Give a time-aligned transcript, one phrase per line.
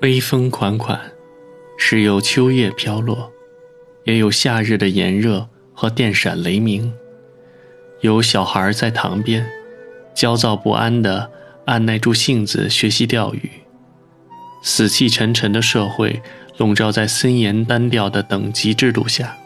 [0.00, 1.00] 微风款款，
[1.76, 3.32] 时有秋叶飘落，
[4.04, 6.94] 也有夏日的炎热和电闪雷鸣。
[8.02, 9.44] 有小孩在塘边，
[10.14, 11.28] 焦躁不安地
[11.64, 13.50] 按耐住性子学习钓鱼。
[14.62, 16.22] 死气沉沉的社会
[16.58, 19.36] 笼罩在森严单调的等级制度下。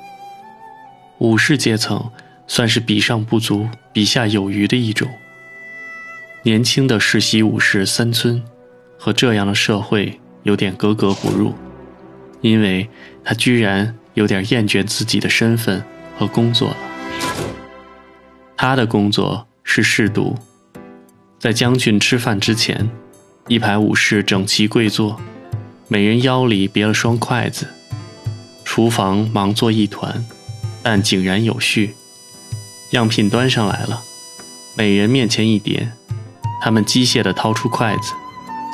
[1.16, 2.10] 武士阶层
[2.46, 5.08] 算是比上不足、比下有余的一种。
[6.42, 8.42] 年轻的世袭武士三村，
[8.98, 10.18] 和这样的社会。
[10.42, 11.54] 有点格格不入，
[12.40, 12.88] 因为
[13.24, 15.82] 他居然有点厌倦自己的身份
[16.18, 16.76] 和工作了。
[18.56, 20.36] 他的工作是侍读，
[21.38, 22.90] 在将军吃饭之前，
[23.48, 25.20] 一排武士整齐跪坐，
[25.88, 27.66] 每人腰里别了双筷子。
[28.64, 30.24] 厨房忙作一团，
[30.82, 31.94] 但井然有序。
[32.92, 34.02] 样品端上来了，
[34.76, 35.90] 每人面前一碟，
[36.60, 38.12] 他们机械地掏出筷子。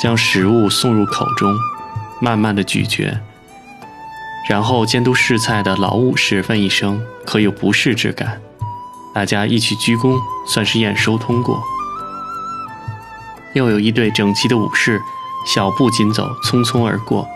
[0.01, 1.53] 将食物送入口中，
[2.21, 3.19] 慢慢的咀嚼，
[4.49, 8.41] 然后监督试菜的老武士问一声：“可有不适之感？”
[9.15, 11.61] 大家一起鞠躬，算是验收通过。
[13.55, 15.01] 又有一队整齐的武士，
[15.47, 17.27] 小步紧走，匆匆而过，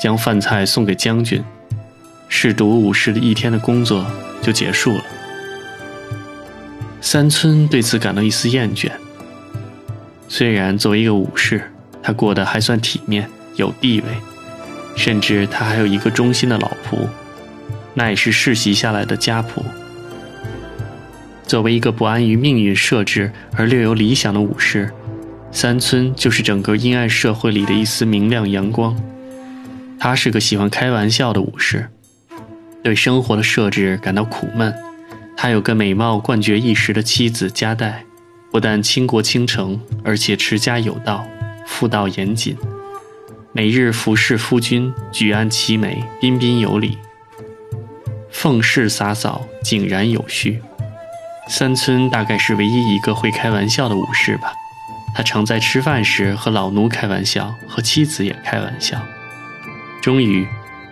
[0.00, 1.44] 将饭菜送给将军。
[2.28, 4.04] 试读武士的一天的工作
[4.42, 5.04] 就结束了。
[7.00, 8.90] 三村对此感到一丝厌倦。
[10.28, 14.06] 虽然作为一个武士，他过得还算体面，有地位，
[14.96, 17.06] 甚至他还有一个忠心的老仆，
[17.94, 19.62] 那也是世袭下来的家仆。
[21.46, 24.92] 作为一个不安于命运设置而略有理想的武士，
[25.50, 28.94] 三村就是整个阴暗社会里的一丝明亮阳光。
[29.98, 31.88] 他是个喜欢开玩笑的武士，
[32.82, 34.74] 对生活的设置感到苦闷。
[35.36, 38.04] 他有个美貌冠绝一时的妻子加代，
[38.50, 41.26] 不但倾国倾城，而且持家有道。
[41.78, 42.58] 妇道严谨，
[43.52, 46.98] 每日服侍夫君，举案齐眉，彬彬有礼，
[48.32, 50.60] 奉事洒扫，井然有序。
[51.46, 54.52] 三村大概是唯一一个会开玩笑的武士吧。
[55.14, 59.00] 他常在吃饭时和老奴开玩笑，和妻子也开玩笑。
[60.02, 60.48] 终于，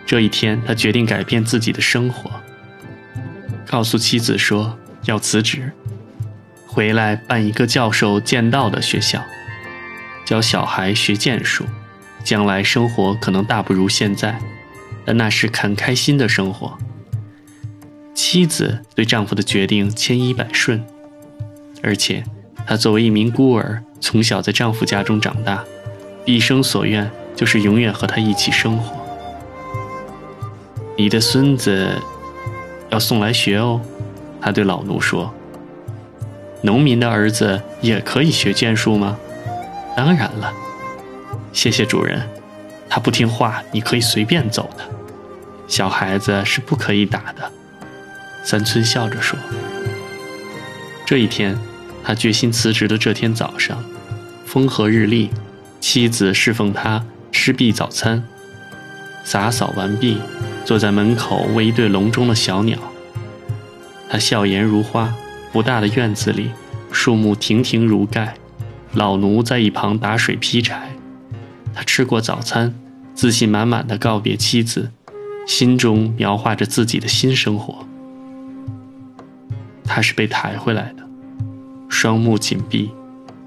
[0.07, 2.31] 这一天，他决定改变自己的生活，
[3.67, 5.73] 告诉妻子说要辞职，
[6.65, 9.21] 回来办一个教授剑道的学校。
[10.27, 11.65] 教小孩学剑术，
[12.25, 14.37] 将来生活可能大不如现在，
[15.05, 16.77] 但那是很开心的生活。
[18.13, 20.85] 妻子对丈夫的决定千依百顺，
[21.81, 22.25] 而且
[22.67, 25.65] 她作为一名孤儿，从小在丈夫家中长大，
[26.25, 28.97] 毕生所愿就是永远和他一起生活。
[30.97, 32.03] 你的孙子
[32.91, 33.81] 要送来学哦，
[34.41, 35.33] 她对老奴说。
[36.63, 39.17] 农民的儿子也可以学剑术吗？
[39.97, 40.53] 当然了，
[41.55, 42.21] 谢谢主人。
[42.89, 44.85] 他不听话，你可以随便走的。
[45.67, 47.51] 小孩子是不可以打的。
[48.45, 49.39] 三村笑着说。
[51.07, 51.59] 这一天，
[52.05, 53.83] 他决心辞职的这天早上，
[54.45, 55.31] 风和日丽，
[55.81, 58.23] 妻子侍奉他吃毕早餐，
[59.25, 60.19] 洒扫完毕，
[60.65, 62.79] 坐在门口喂一对笼中的小鸟。
[64.09, 65.13] 他笑颜如花，
[65.53, 66.51] 不大的院子里，
[66.93, 68.35] 树木亭亭如盖。
[68.97, 70.91] 老奴在一旁打水劈柴，
[71.75, 72.75] 他吃过早餐，
[73.15, 74.91] 自信满满的告别妻子，
[75.47, 77.87] 心中描画着自己的新生活。
[79.85, 81.07] 他是被抬回来的，
[81.91, 82.91] 双目紧闭，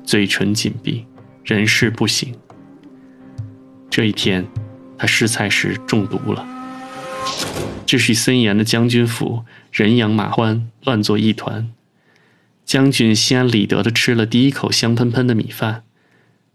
[0.03, 1.07] 嘴唇紧闭，
[1.43, 2.29] 人事不省。
[3.89, 4.45] 这一天，
[4.99, 6.45] 他试菜时中毒了。
[7.87, 11.67] 秩序森严的将军府，人仰马欢，乱作一团。
[12.69, 15.81] 将军心安理得地吃了第一口香喷喷的米饭，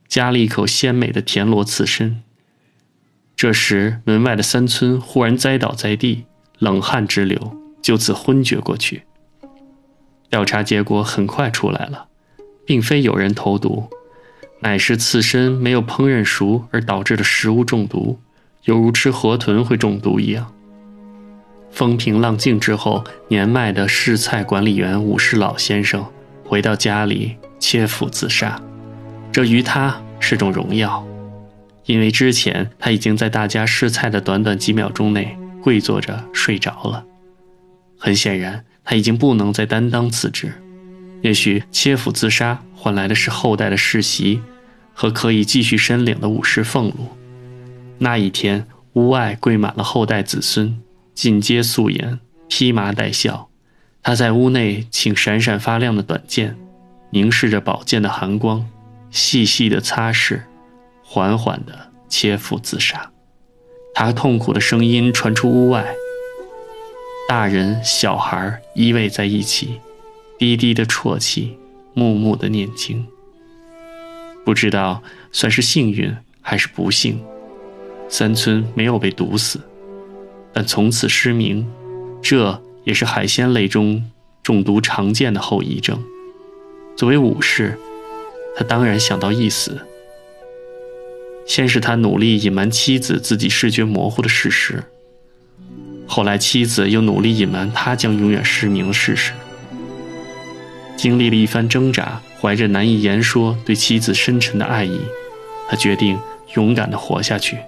[0.07, 2.23] 夹了一口鲜美的田螺刺身。
[3.35, 6.27] 这时，门外的三村忽然栽倒在地，
[6.61, 9.03] 冷汗直流，就此昏厥过去。
[10.31, 12.07] 调查结果很快出来了，
[12.65, 13.91] 并非有人投毒，
[14.61, 18.21] 乃是刺身没有烹饪熟而导致的食物中毒，
[18.67, 20.53] 犹如吃河豚会中毒一样。
[21.73, 26.07] 风平浪静之后，年迈的试菜管理员武士老先生
[26.45, 28.61] 回到家里切腹自杀。
[29.33, 31.05] 这于他是种荣耀，
[31.87, 37.05] 因为之前他已经在大家试菜的短短几秒钟内跪坐着睡着了。
[37.99, 40.53] 很显然，他已经不能再担当此职。
[41.23, 44.43] 也许切腹自杀换来的是后代的世袭
[44.93, 47.09] 和可以继续申领的武士俸禄。
[47.99, 50.79] 那一天，屋外跪满了后代子孙。
[51.15, 52.19] 尽皆素颜，
[52.49, 53.49] 披麻戴孝。
[54.05, 56.55] 他在屋内请闪闪发亮的短剑，
[57.09, 58.69] 凝视着宝剑的寒光，
[59.11, 60.43] 细细的擦拭，
[61.03, 63.11] 缓缓地切腹自杀。
[63.95, 65.87] 他痛苦的声音传出屋外，
[67.27, 69.81] 大人小孩依偎在一起，
[70.39, 71.57] 低低的啜泣，
[71.95, 73.07] 默默的念经。
[74.45, 75.03] 不知道
[75.33, 77.19] 算是幸运还是不幸，
[78.11, 79.59] 三村没有被毒死，
[80.53, 81.67] 但从此失明，
[82.21, 84.11] 这也是海鲜类中
[84.43, 86.03] 中毒常见的后遗症。
[86.97, 87.79] 作为武士，
[88.57, 89.79] 他当然想到一死。
[91.47, 94.85] 先是他努力隐瞒妻子自己视觉模糊的事实，
[96.07, 99.33] 后来妻子又努力隐瞒他将永远失明的事实。
[100.97, 105.01] 经历了一番挣扎，怀着难以言说对妻子深沉的爱意，
[105.69, 106.19] 他决定
[106.55, 107.59] 勇敢地活下去。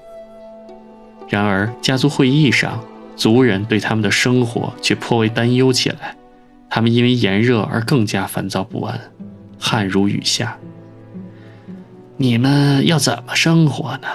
[1.28, 2.82] 然而，家族会议上，
[3.16, 6.16] 族人对他们的生活却颇为担忧起来，
[6.68, 9.00] 他们因为炎热而更加烦躁不安，
[9.58, 10.56] 汗如雨下。
[12.18, 14.08] 你们要怎么生活呢？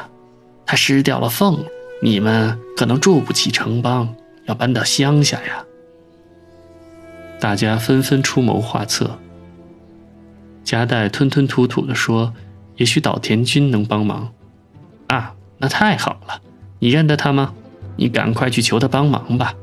[0.65, 1.65] 他失掉了俸
[2.01, 4.15] 你们可能住不起城邦，
[4.45, 5.65] 要搬到乡下呀。
[7.39, 9.19] 大家纷纷出谋划策。
[10.63, 12.33] 夹带吞吞吐吐地说
[12.77, 14.31] ：“也许岛田君能帮忙。”
[15.09, 16.39] 啊，那太好了！
[16.79, 17.53] 你认得他吗？
[18.01, 19.53] 你赶快去求他帮忙吧。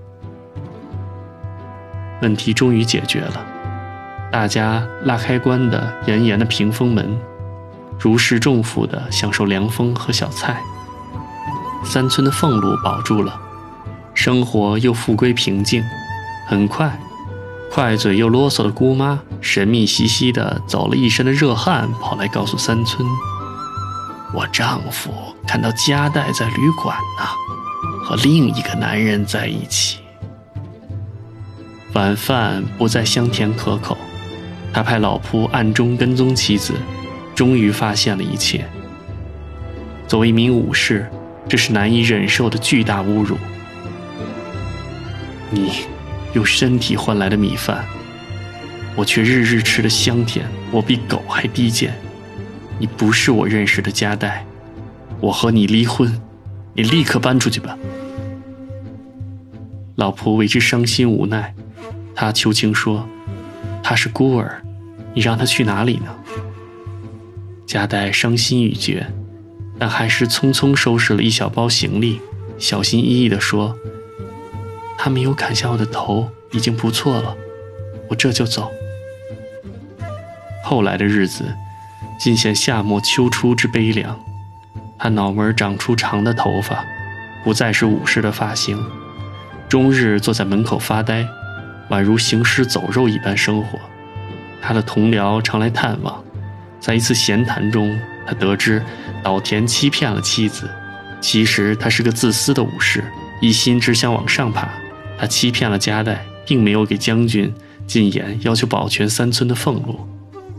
[2.22, 3.44] 问题终于解决了，
[4.30, 7.18] 大家拉开关的严严的屏风门。
[7.98, 10.62] 如释重负地享受凉风和小菜，
[11.82, 13.40] 三村的俸禄保住了，
[14.14, 15.82] 生活又复归平静。
[16.46, 16.96] 很快，
[17.72, 23.04] 快嘴又啰嗦的姑妈神秘兮兮地走了一身的热汗，跑来告诉三村
[24.32, 25.12] ：“我丈夫
[25.44, 27.47] 看到加代在旅馆呢，
[28.08, 29.98] 和另一个男人在一起。”
[31.92, 33.98] 晚饭不再香甜可口，
[34.72, 36.72] 他派老仆暗中跟踪妻子。
[37.34, 38.66] 终于发现了一切。
[40.08, 41.06] 作为一名武士，
[41.48, 43.38] 这是难以忍受的巨大侮辱。
[45.48, 45.70] 你
[46.32, 47.84] 用身体换来的米饭，
[48.96, 50.44] 我却日日吃的香甜。
[50.72, 51.94] 我比狗还低贱。
[52.80, 54.44] 你不是我认识的家代，
[55.20, 56.20] 我和你离婚。
[56.78, 57.76] 你立刻搬出去吧。
[59.96, 61.52] 老婆为之伤心无奈，
[62.14, 63.04] 她求情说
[63.82, 64.62] ：“他是孤儿，
[65.12, 66.14] 你让他去哪里呢？”
[67.66, 69.04] 加代伤心欲绝，
[69.76, 72.20] 但还是匆匆收拾了一小包行李，
[72.58, 73.76] 小心翼翼地说
[74.96, 77.36] ：“他没有砍下我的头，已经不错了，
[78.08, 78.70] 我这就走。”
[80.62, 81.44] 后来的日子，
[82.20, 84.16] 尽显夏末秋初之悲凉。
[84.98, 86.84] 他脑门长出长的头发，
[87.44, 88.78] 不再是武士的发型，
[89.68, 91.26] 终日坐在门口发呆，
[91.90, 93.78] 宛如行尸走肉一般生活。
[94.60, 96.22] 他的同僚常来探望。
[96.80, 98.82] 在一次闲谈中，他得知
[99.22, 100.68] 岛田欺骗了妻子。
[101.20, 103.04] 其实他是个自私的武士，
[103.40, 104.68] 一心只想往上爬。
[105.18, 107.52] 他欺骗了加代，并没有给将军
[107.86, 110.06] 进言，要求保全三村的俸禄。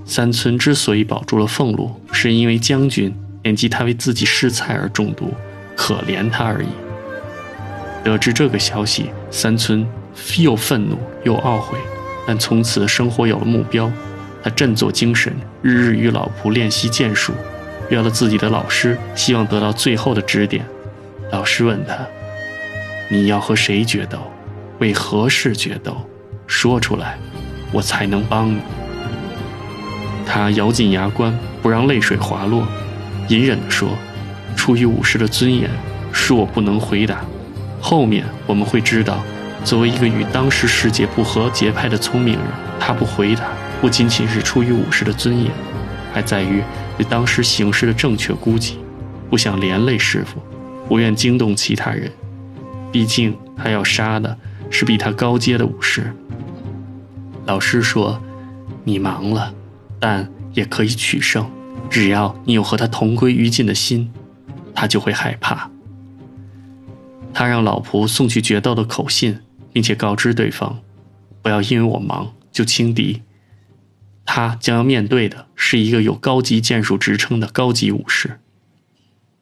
[0.06, 3.13] 三村之所以保住了俸禄，是因为将军
[3.44, 5.33] 念及他为自己试菜而中毒，
[5.75, 6.68] 可怜他而已。
[8.03, 9.85] 得知这个消息，三村
[10.40, 11.78] 又愤怒又懊悔，
[12.25, 13.92] 但从此生活有了目标。
[14.42, 17.33] 他振作精神，日日与老仆练习剑术，
[17.90, 20.66] 约了自己的老师，希望得到最后的指点。
[21.30, 21.97] 老师问他
[23.11, 24.18] ：“你要和谁决斗？
[24.80, 25.97] 为何事决斗？
[26.47, 27.18] 说出来，
[27.73, 28.61] 我才能帮你。”
[30.25, 32.66] 他咬紧牙关，不让泪水滑落，
[33.30, 33.98] 隐忍地说
[34.56, 35.69] ：“出于武士的尊严，
[36.12, 37.21] 是我不能回答。
[37.80, 39.24] 后面我们会知道，
[39.64, 42.44] 作为一个与当时世界不合节拍的聪明人，
[42.80, 43.44] 他不回答。”
[43.80, 45.50] 不仅仅是出于武士的尊严，
[46.14, 46.62] 还在于
[46.98, 48.78] 对当时形势的正确估计，
[49.30, 50.42] 不想连累师傅，
[50.86, 52.12] 不愿惊动其他人。
[52.92, 54.38] 毕竟他要杀的
[54.69, 56.14] 是比他高阶的武士。
[57.45, 58.21] 老师说
[58.83, 59.54] ：“你忙了，
[59.98, 61.50] 但也可以取胜。
[61.90, 64.12] 只要你有和他同归于尽的心，
[64.74, 65.69] 他就会害怕。”
[67.31, 69.40] 他让老仆送去决斗的口信，
[69.71, 70.81] 并且告知对方
[71.44, 73.21] ：“不要因为我忙就轻敌。”
[74.26, 78.40] 他将要面对的是一个有高级剑术职称的高级武士。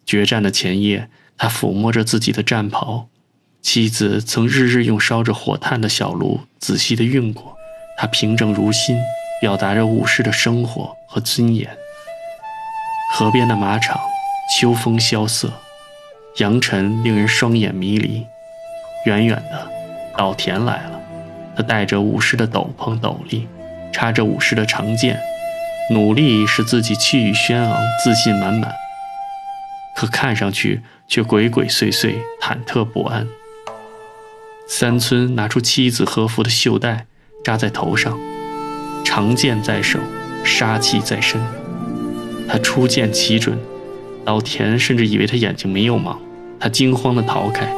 [0.05, 3.09] 决战的前夜，他抚摸着自己的战袍，
[3.61, 7.57] 妻子曾日日用烧着火炭的小炉仔细地熨过。
[7.97, 8.97] 他平整如新，
[9.41, 11.75] 表达着武士的生活和尊严。
[13.13, 13.99] 河边的马场，
[14.55, 15.51] 秋风萧瑟，
[16.37, 18.25] 扬尘令人双眼迷离。
[19.05, 19.67] 远远的，
[20.17, 20.99] 岛田来了，
[21.55, 23.47] 他戴着武士的斗篷斗笠。
[23.93, 25.19] 插着武士的长剑，
[25.89, 28.71] 努力使自己气宇轩昂、自信满满。
[29.95, 33.27] 可看上去却鬼鬼祟祟、忐忑不安。
[34.67, 37.07] 三村拿出妻子和服的袖带，
[37.43, 38.19] 扎在头上，
[39.03, 39.97] 长剑在手，
[40.43, 41.41] 杀气在身。
[42.47, 43.57] 他出剑奇准，
[44.25, 46.15] 老田甚至以为他眼睛没有盲。
[46.59, 47.71] 他惊慌地逃开，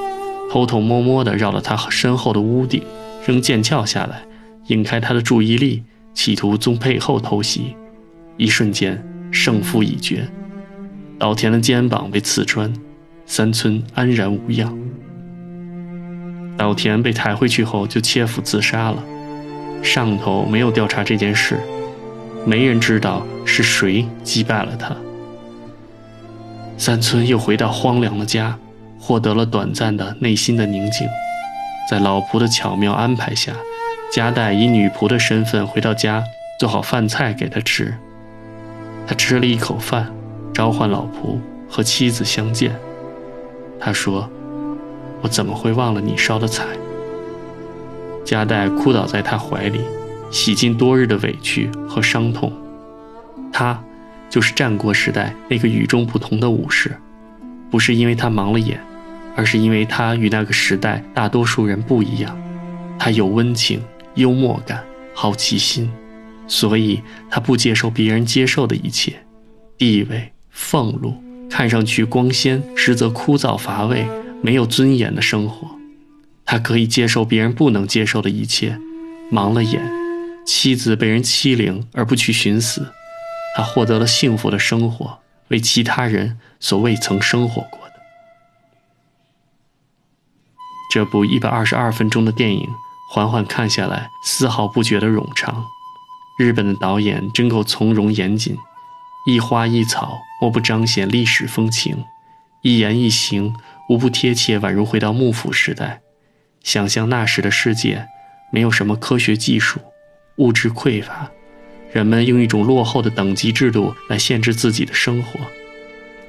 [0.51, 2.81] 偷偷摸摸地绕了他身后的屋顶，
[3.27, 4.21] 扔剑鞘下来，
[4.67, 5.83] 引开他的注意力，
[6.13, 7.75] 企图从背后偷袭。
[8.37, 10.25] 一瞬间，胜负已决。
[11.19, 12.73] 老田的肩膀被刺穿，
[13.25, 14.77] 三村安然无恙。
[16.57, 19.03] 老田被抬回去后就切腹自杀了，
[19.83, 21.59] 上头没有调查这件事，
[22.45, 24.95] 没人知道是谁击败了他。
[26.77, 28.57] 三村又回到荒凉的家。
[29.01, 31.07] 获得了短暂的内心的宁静，
[31.89, 33.53] 在老仆的巧妙安排下，
[34.13, 36.21] 加代以女仆的身份回到家，
[36.59, 37.95] 做好饭菜给他吃。
[39.07, 40.11] 他吃了一口饭，
[40.53, 41.39] 召唤老仆
[41.69, 42.75] 和妻子相见。
[43.79, 44.29] 他说
[45.23, 46.65] ：“我怎么会忘了你烧的菜？”
[48.25, 49.79] 加代哭倒在他怀里，
[50.29, 52.51] 洗尽多日的委屈和伤痛。
[53.51, 53.81] 他，
[54.29, 56.95] 就是战国时代那个与众不同的武士，
[57.71, 58.79] 不是因为他盲了眼。
[59.35, 62.37] 而是因为他与那个时代大多数人不一样，
[62.97, 63.81] 他有温情、
[64.15, 65.89] 幽默感、好奇心，
[66.45, 69.13] 所以他不接受别人接受的一切，
[69.77, 71.13] 地位、俸禄，
[71.49, 74.05] 看上去光鲜，实则枯燥乏味、
[74.41, 75.69] 没有尊严的生活。
[76.43, 78.77] 他可以接受别人不能接受的一切，
[79.31, 79.81] 盲了眼，
[80.45, 82.91] 妻子被人欺凌而不去寻死，
[83.59, 87.95] 他获得了幸福的生活，为其他人所未曾生活过的。
[90.89, 92.69] 这部一百二十二分钟的电影，
[93.11, 95.65] 缓缓看下来，丝毫不觉得冗长。
[96.37, 98.57] 日本的导演真够从容严谨，
[99.27, 102.05] 一花一草莫不彰显历史风情，
[102.61, 103.53] 一言一行
[103.89, 105.99] 无不贴切，宛如回到幕府时代。
[106.63, 108.07] 想象那时的世界，
[108.53, 109.81] 没有什么科学技术，
[110.37, 111.29] 物质匮乏，
[111.91, 115.39] 人们用一种落后的等级制度来限制自己的生活。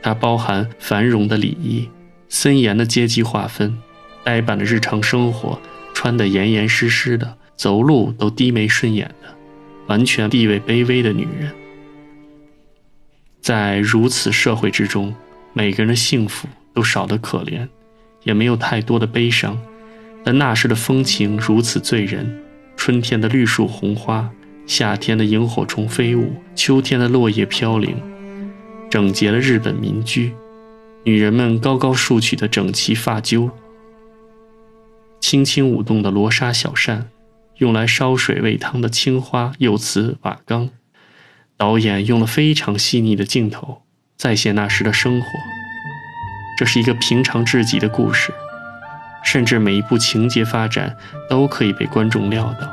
[0.03, 1.89] 它包含繁荣的礼仪，
[2.29, 3.77] 森严的阶级划分。
[4.23, 5.59] 呆板的日常生活，
[5.95, 9.35] 穿得严严实实的，走路都低眉顺眼的，
[9.87, 11.51] 完全地位卑微的女人，
[13.41, 15.15] 在如此社会之中，
[15.55, 17.67] 每个人的幸福都少得可怜，
[18.23, 19.59] 也没有太多的悲伤，
[20.23, 22.43] 但那时的风情如此醉人：
[22.77, 24.31] 春天的绿树红花，
[24.71, 28.01] 夏天的萤火虫飞舞，秋天的落叶飘零，
[28.89, 30.33] 整洁的日本民居，
[31.03, 33.51] 女人们高高竖起的整齐发揪。
[35.19, 37.09] 轻轻舞动的罗纱小扇，
[37.57, 40.71] 用来烧水煨汤的青花釉瓷瓦缸，
[41.57, 43.83] 导演用了非常细腻的镜头
[44.17, 45.27] 再现那时的生活。
[46.57, 48.33] 这是一个平常至极的故事，
[49.25, 50.97] 甚至每一部情节发展
[51.29, 52.73] 都可以被观众料到，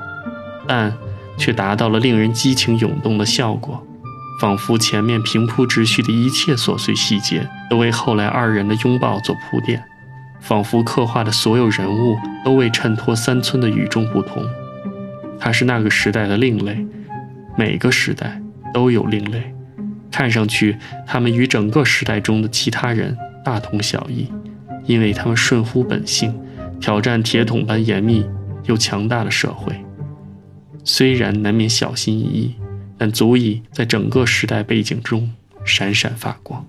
[0.68, 0.96] 但
[1.38, 3.86] 却达到了令人激情涌动的效果，
[4.42, 9.84] 仿佛前面平铺直叙的一切琐碎细节都为后来二人的拥抱做铺垫。
[10.40, 12.16] 仿佛刻画的所有人物
[12.46, 14.44] 都为衬托三村的与众不同，
[15.40, 16.86] 他是那个时代的另类，
[17.58, 18.40] 每个时代
[18.72, 19.54] 都有另类，
[20.12, 20.78] 看上去
[21.08, 24.32] 他们与整个时代中的其他人大同小异，
[24.86, 26.40] 因为他们顺乎本性，
[26.80, 28.24] 挑战铁桶般严密
[28.66, 29.76] 又强大的社会，
[30.90, 32.54] 虽然难免小心翼翼，
[32.98, 35.30] 但足以在整个时代背景中
[35.66, 36.66] 闪闪发光。